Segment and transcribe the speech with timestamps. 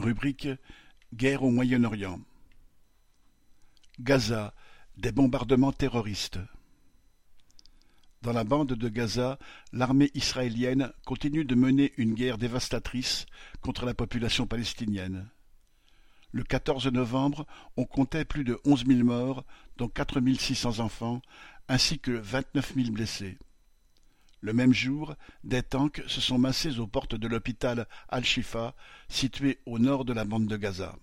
[0.00, 0.48] Rubrique
[1.14, 2.20] Guerre au Moyen-Orient.
[4.00, 4.54] Gaza,
[4.96, 6.38] des bombardements terroristes.
[8.22, 9.38] Dans la bande de Gaza,
[9.72, 13.26] l'armée israélienne continue de mener une guerre dévastatrice
[13.60, 15.28] contre la population palestinienne.
[16.32, 17.46] Le 14 novembre,
[17.76, 19.44] on comptait plus de onze mille morts,
[19.76, 21.20] dont quatre mille six cents enfants,
[21.68, 23.38] ainsi que vingt-neuf mille blessés.
[24.40, 25.14] Le même jour,
[25.44, 28.74] des tanks se sont massés aux portes de l'hôpital Al-Shifa,
[29.08, 30.96] situé au nord de la bande de Gaza.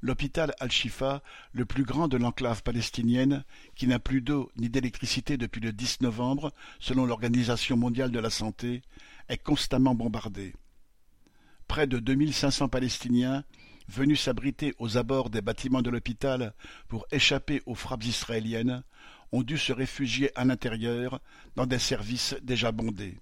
[0.00, 1.22] L'hôpital Al-Shifa,
[1.52, 3.44] le plus grand de l'enclave palestinienne,
[3.76, 8.30] qui n'a plus d'eau ni d'électricité depuis le 10 novembre, selon l'Organisation mondiale de la
[8.30, 8.82] santé,
[9.28, 10.54] est constamment bombardé.
[11.68, 13.44] Près de 2500 Palestiniens,
[13.92, 16.54] venus s'abriter aux abords des bâtiments de l'hôpital
[16.88, 18.82] pour échapper aux frappes israéliennes,
[19.32, 21.20] ont dû se réfugier à l'intérieur,
[21.56, 23.18] dans des services déjà bondés.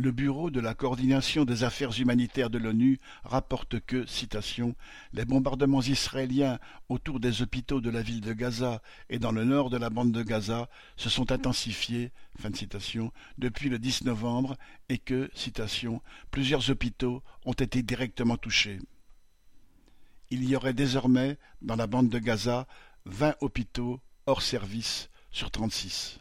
[0.00, 4.76] Le Bureau de la coordination des affaires humanitaires de l'ONU rapporte que, citation,
[5.12, 9.70] les bombardements israéliens autour des hôpitaux de la ville de Gaza et dans le nord
[9.70, 12.12] de la bande de Gaza se sont intensifiés,
[13.38, 14.56] depuis le 10 novembre
[14.88, 16.00] et que, citation,
[16.30, 18.78] plusieurs hôpitaux ont été directement touchés.
[20.30, 22.66] Il y aurait désormais, dans la bande de Gaza,
[23.06, 26.18] vingt hôpitaux hors service sur trente-six.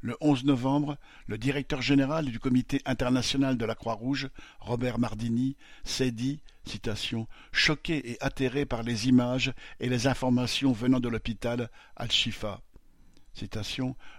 [0.00, 0.98] Le 11 novembre,
[1.28, 8.10] le directeur général du Comité international de la Croix-Rouge, Robert Mardini, s'est dit, citation, choqué
[8.10, 12.60] et atterré par les images et les informations venant de l'hôpital Al-Shifa.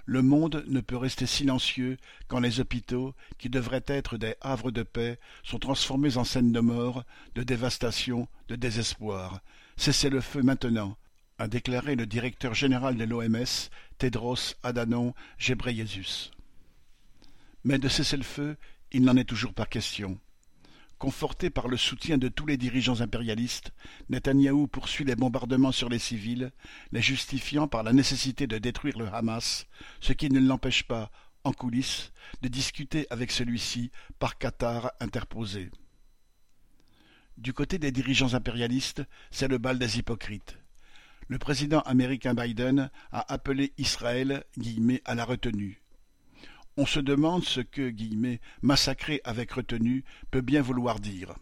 [0.05, 1.97] Le monde ne peut rester silencieux
[2.27, 6.59] quand les hôpitaux, qui devraient être des havres de paix, sont transformés en scènes de
[6.59, 7.03] mort,
[7.35, 9.41] de dévastation, de désespoir.
[9.77, 10.97] Cessez le feu maintenant,
[11.37, 16.31] a déclaré le directeur général de l'OMS, Tedros Adhanom Ghebreyesus.
[17.63, 18.57] Mais de cessez-le-feu,
[18.91, 20.19] il n'en est toujours pas question.
[21.03, 23.73] Conforté par le soutien de tous les dirigeants impérialistes,
[24.07, 26.53] Netanyahou poursuit les bombardements sur les civils,
[26.93, 29.67] les justifiant par la nécessité de détruire le Hamas,
[29.99, 31.11] ce qui ne l'empêche pas,
[31.43, 35.71] en coulisses, de discuter avec celui-ci par Qatar interposé.
[37.37, 40.57] Du côté des dirigeants impérialistes, c'est le bal des hypocrites
[41.29, 44.43] le président américain Biden a appelé Israël
[45.05, 45.82] à la retenue.
[46.75, 47.93] On se demande ce que
[48.63, 51.35] massacrer avec retenue peut bien vouloir dire.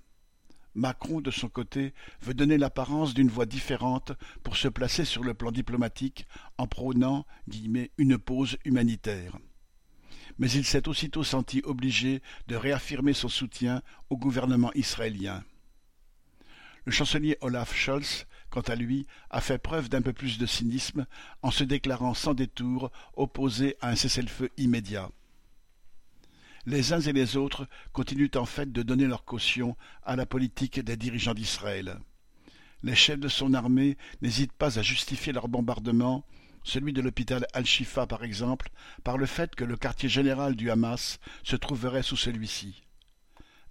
[0.75, 4.11] Macron, de son côté, veut donner l'apparence d'une voie différente
[4.43, 6.27] pour se placer sur le plan diplomatique
[6.57, 7.25] en prônant
[7.97, 9.37] une pause humanitaire.
[10.37, 15.43] Mais il s'est aussitôt senti obligé de réaffirmer son soutien au gouvernement israélien.
[16.85, 21.05] Le chancelier Olaf Scholz, quant à lui, a fait preuve d'un peu plus de cynisme
[21.41, 25.09] en se déclarant sans détour opposé à un cessez-le-feu immédiat.
[26.67, 30.79] Les uns et les autres continuent en fait de donner leur caution à la politique
[30.79, 31.99] des dirigeants d'Israël.
[32.83, 36.23] Les chefs de son armée n'hésitent pas à justifier leur bombardement,
[36.63, 38.69] celui de l'hôpital Al-Shifa par exemple,
[39.03, 42.83] par le fait que le quartier général du Hamas se trouverait sous celui-ci.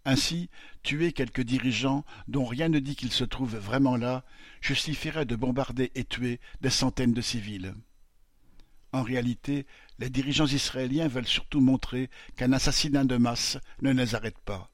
[0.05, 0.49] Ainsi,
[0.83, 4.25] tuer quelques dirigeants dont rien ne dit qu'ils se trouvent vraiment là
[4.61, 7.75] justifierait de bombarder et tuer des centaines de civils.
[8.93, 9.67] En réalité,
[9.99, 14.71] les dirigeants israéliens veulent surtout montrer qu'un assassinat de masse ne les arrête pas.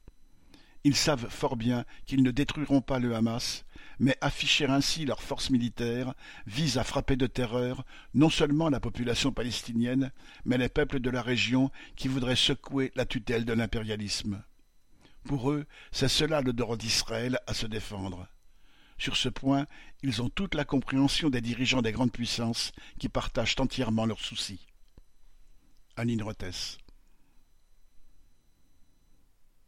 [0.84, 3.64] Ils savent fort bien qu'ils ne détruiront pas le Hamas,
[3.98, 6.14] mais afficher ainsi leur force militaire
[6.46, 7.84] vise à frapper de terreur
[8.14, 10.12] non seulement la population palestinienne,
[10.44, 14.42] mais les peuples de la région qui voudraient secouer la tutelle de l'impérialisme.
[15.24, 18.28] Pour eux, c'est cela le droit d'Israël à se défendre.
[18.98, 19.66] Sur ce point,
[20.02, 24.66] ils ont toute la compréhension des dirigeants des grandes puissances qui partagent entièrement leurs soucis.
[25.96, 26.22] Aline